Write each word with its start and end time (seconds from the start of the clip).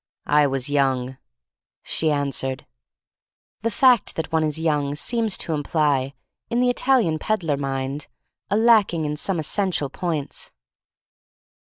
I 0.25 0.47
was 0.47 0.67
young," 0.67 1.17
she 1.83 2.09
answered. 2.09 2.65
The 3.61 3.69
fact 3.69 4.15
that 4.15 4.31
one 4.31 4.43
is 4.43 4.59
young 4.59 4.95
seems 4.95 5.37
to 5.37 5.53
imply— 5.53 6.15
in 6.49 6.59
the 6.59 6.71
Italian 6.71 7.19
peddler 7.19 7.55
mind— 7.55 8.07
a 8.49 8.57
lacking 8.57 9.05
in 9.05 9.15
some 9.15 9.37
essential 9.37 9.91
points. 9.91 10.51